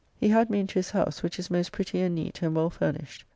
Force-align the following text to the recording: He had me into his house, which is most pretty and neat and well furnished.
He 0.19 0.29
had 0.29 0.49
me 0.49 0.59
into 0.61 0.79
his 0.79 0.89
house, 0.89 1.21
which 1.21 1.37
is 1.37 1.51
most 1.51 1.71
pretty 1.71 2.01
and 2.01 2.15
neat 2.15 2.41
and 2.41 2.55
well 2.55 2.71
furnished. 2.71 3.23